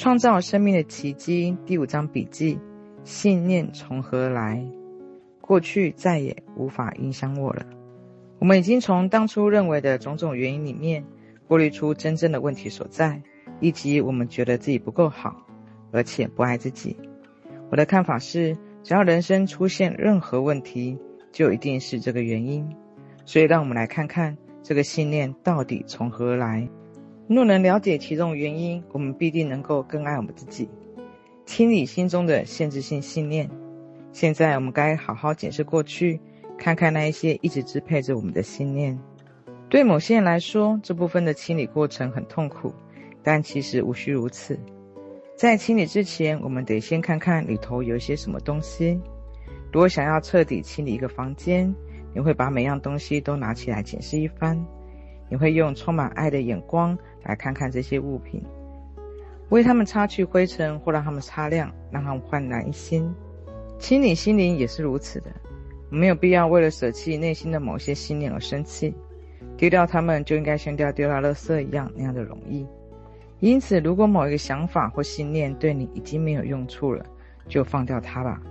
[0.00, 2.58] 创造生命的奇迹第五章笔记：
[3.04, 4.66] 信念从何来？
[5.42, 7.66] 过去再也无法影响我了。
[8.38, 11.04] 我们已经从当初认为的种种原因里面
[11.46, 13.20] 过滤出真正的问题所在，
[13.60, 15.36] 以及我们觉得自己不够好，
[15.92, 16.96] 而且不爱自己。
[17.70, 20.98] 我的看法是，只要人生出现任何问题，
[21.30, 22.66] 就一定是这个原因。
[23.26, 26.66] 所以，让我们来看看这个信念到底从何来。
[27.32, 30.68] 若能了解其中原因，我们必定能够更爱我们自己，
[31.46, 33.48] 清理心中的限制性信念。
[34.10, 36.20] 现在，我们该好好检视过去，
[36.58, 38.98] 看看那一些一直支配着我们的信念。
[39.68, 42.74] 对某些人来说，这部分的清理过程很痛苦，
[43.22, 44.58] 但其实无需如此。
[45.36, 49.00] 在清理之前，我们得先看看里头有一些什么东西。
[49.72, 51.72] 如果想要彻底清理一个房间，
[52.12, 54.60] 你会把每样东西都拿起来检视一番。
[55.30, 58.42] 你会用充满爱的眼光来看看这些物品，
[59.48, 63.10] 为他们擦去灰尘，或让他们擦亮，让他们焕然一新。
[63.78, 65.30] 清理心灵也是如此的，
[65.88, 68.94] 没有必要为了舍弃内心的某些信念而生气，
[69.56, 72.66] 丢掉它们就应该像丢掉垃圾一样那样的容易。
[73.38, 77.06] 因此，如果某一个想法或信念对你已经没有用处了，
[77.48, 78.42] 就放掉它吧。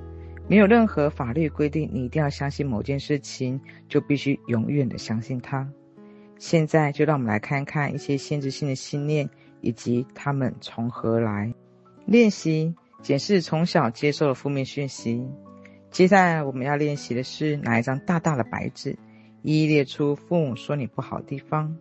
[0.48, 5.70] 没有任何法律规定你一定要相信某件事情，就必须永远的相信它。
[6.40, 9.30] 现在就让我们来看看一些限制性的信念
[9.62, 11.54] 以及它们从何来。
[12.06, 12.74] 练习
[13.04, 15.24] 检视从小接受的负面讯息。
[15.92, 18.98] 接下来我们要练习的是拿一张大大的白纸，
[19.44, 21.78] 一一列出父母说你不好的地方。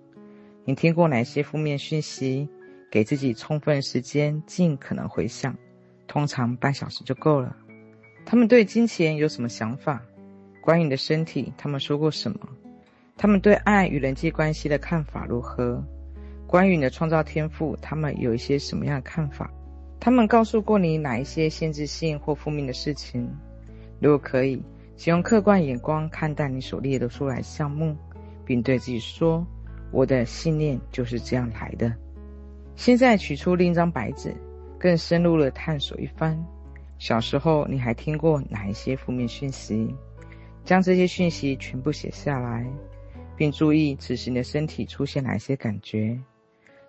[0.64, 2.48] 你听过哪些负面讯息？
[2.90, 5.54] 给自己充分时间，尽可能回想，
[6.06, 7.54] 通常半小时就够了。
[8.24, 10.02] 他们对金钱有什么想法？
[10.62, 12.48] 关于你的身体，他们说过什么？
[13.18, 15.84] 他们对爱与人际关系的看法如何？
[16.46, 19.50] 关于你的创造天赋，他们有一些什么样的看法？
[19.98, 23.28] 他们告诉过你哪一些限制性或负面的事情？
[24.00, 24.62] 如果可以，
[24.96, 27.96] 请用客观眼光看待你所列的出来项目，
[28.44, 29.44] 并对自己说
[29.90, 31.92] ：“我的信念就是这样来的。”
[32.76, 34.32] 现在取出另一张白纸，
[34.78, 36.38] 更深入地探索一番。
[37.00, 39.92] 小时候你还听过哪一些负面讯息？
[40.64, 42.64] 将这些讯息全部写下来。
[43.38, 46.18] 并注意此时你的身体出现哪些感觉。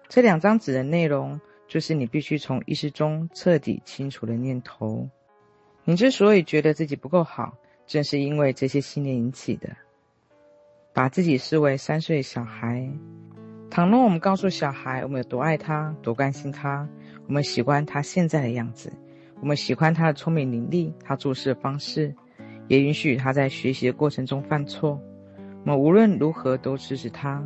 [0.08, 5.08] 这两张纸的内容，就是你必须从意识中彻底清除的念头。
[5.84, 7.56] 你之所以觉得自己不够好，
[7.86, 9.70] 正是因为这些信念引起的。
[10.92, 12.90] 把自己视为三岁小孩。
[13.70, 16.90] 倘若我们告诉小孩我们有多爱他、多关心他，
[17.28, 18.92] 我们喜欢他现在的样子，
[19.40, 22.14] 我们喜欢他的聪明伶俐、他做事的方式，
[22.68, 25.00] 也允许他在学习的过程中犯错。
[25.66, 27.44] 我们无论如何都支持他，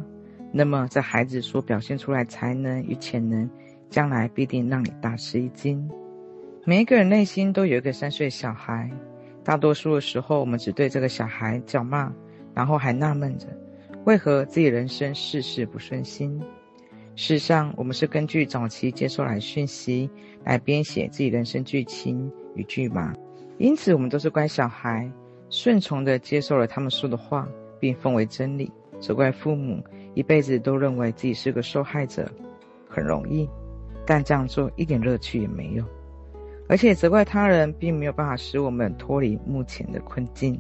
[0.52, 3.50] 那么这孩子所表现出来才能与潜能，
[3.90, 5.90] 将来必定让你大吃一惊。
[6.64, 8.90] 每一个人内心都有一个三岁小孩，
[9.44, 12.14] 大多数的时候，我们只对这个小孩叫骂，
[12.54, 13.48] 然后还纳闷着，
[14.06, 16.40] 为何自己人生事事不顺心。
[17.16, 20.10] 事实上，我们是根据早期接受来讯息
[20.46, 23.14] 来编写自己人生剧情与剧码，
[23.58, 25.12] 因此我们都是乖小孩，
[25.50, 27.48] 顺从地接受了他们说的话。
[27.84, 28.72] 并奉为真理，
[29.02, 29.84] 责怪父母，
[30.14, 32.26] 一辈子都认为自己是个受害者，
[32.88, 33.46] 很容易，
[34.06, 35.84] 但这样做一点乐趣也没有。
[36.70, 40.58] 而且责怪他人，并没有办法使我们脱离目前的困境。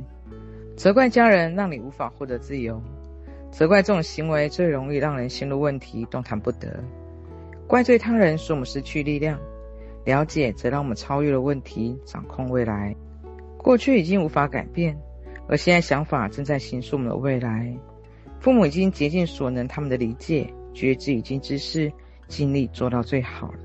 [0.75, 2.83] 责怪家人，让你无法获得自由。
[3.51, 6.83] 责怪这种行为最容易让人陷入问题，动弹不得。
[7.67, 9.39] 怪罪他人，使我们失去力量。
[10.03, 12.94] 了解，则让我们超越了问题，掌控未来。
[13.57, 15.00] 过去已经无法改变。
[15.48, 17.76] 而现在想法正在形塑我们的未来。
[18.40, 21.92] 父母已经竭尽所能，他们的理解、觉知已经知识，
[22.28, 23.59] 尽力做到最好了。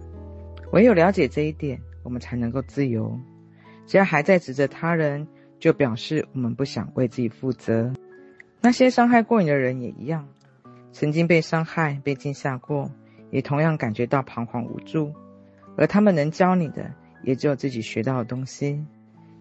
[0.73, 3.19] 唯有了解这一点，我们才能够自由。
[3.87, 5.27] 只要还在指责他人，
[5.59, 7.93] 就表示我们不想为自己负责。
[8.61, 10.29] 那些伤害过你的人也一样，
[10.93, 12.91] 曾经被伤害、被惊吓过，
[13.31, 15.13] 也同样感觉到彷徨无助。
[15.77, 16.93] 而他们能教你的，
[17.23, 18.85] 也只有自己学到的东西。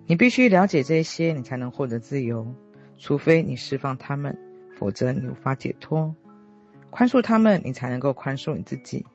[0.09, 2.48] 你必须了解这些，你才能获得自由。
[2.98, 4.36] 除非你释放他们，
[4.80, 6.15] 否则你无法解脱。
[6.89, 9.06] 宽恕他们，你才能够宽恕你自己。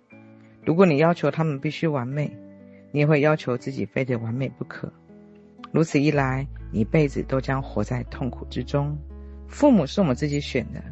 [0.66, 2.30] 如果你要求他们必须完美，
[2.90, 4.92] 你也会要求自己非得完美不可。
[5.72, 8.94] 如此一来，你一辈子都将活在痛苦之中。
[9.48, 10.82] 父母是我们自己选的，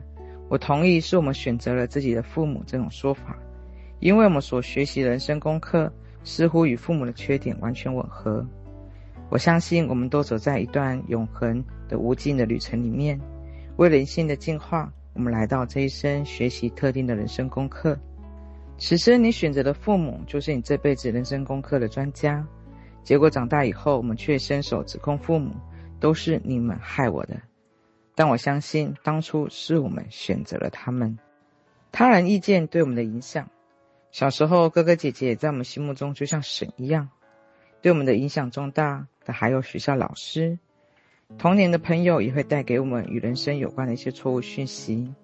[0.49, 3.39] 我同意是我们选择了自己的父母这种说法，
[3.99, 5.93] 因为我们所学习人生功课
[6.25, 8.45] 似乎与父母的缺点完全吻合。
[9.31, 13.19] 我相信，我们都走在一段永恒的无尽的旅程里面。
[13.77, 17.97] 为人性的进化，我们来到这一生学习特定的人生功课。
[18.77, 22.45] 此时你选择的父母就是你这辈子人生功课的专家。
[23.05, 25.55] 结果长大以后，我们却伸手指控父母，
[26.01, 27.41] 都是你们害我的。
[28.17, 31.17] 但我相信，当初是我们选择了他们。
[31.93, 33.49] 他人意见对我们的影响，
[34.11, 37.09] 小时候哥哥姐姐在我们心目中就像神一样，
[37.83, 40.59] 对我们的影响重大的还有学校老师。
[41.39, 45.15] 童年的朋友也会带给我们与人生有关的一些错误讯息，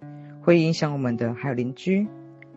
[0.40, 2.06] 会影响我们的还有邻居，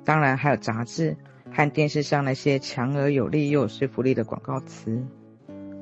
[0.06, 1.18] 当然还有杂志
[1.52, 5.04] 和电视上那些强而有力又有说服力的广告词。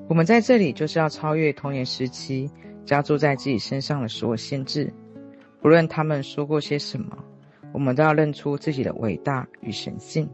[0.07, 2.49] 我们在这里就是要超越童年时期
[2.85, 4.91] 加注在自己身上的所有限制，
[5.61, 7.17] 不论他们说过些什么，
[7.73, 10.27] 我们都要认出自己的伟大与神性。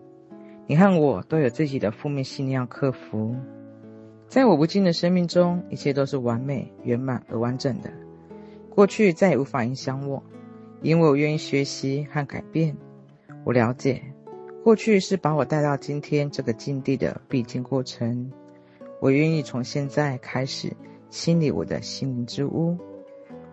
[0.68, 3.36] 你和我都有自己的负面信念要克服。
[4.34, 7.94] 在我无尽的生命中，一切都是完美、圆满而完整的。
[8.68, 10.24] 过去再也无法影响我，
[10.82, 12.76] 因为我愿意学习和改变。
[13.44, 14.02] 我了解，
[14.64, 18.32] 过去是把我带到今天这个境地的必经过程。
[19.00, 20.76] 我愿意从现在开始
[21.12, 22.76] 清理我的心灵之屋。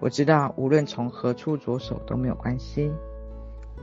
[0.00, 2.90] 我知道，无论从何处着手都没有关系。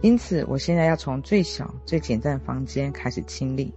[0.01, 3.71] 因此，我现在要从最小、最简单的房间开始清理。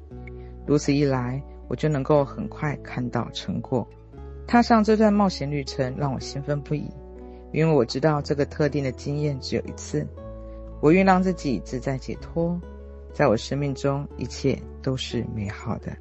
[0.67, 3.89] 如此一来，我就能够很快看到成果。
[4.45, 6.91] 踏上这段冒险旅程让我兴奋不已，
[7.53, 10.05] 因为我知道这个特定的经验只有一次。
[10.83, 12.61] 我愿让自己自在解脱，
[13.15, 15.97] 在我生命中一切都是美好的。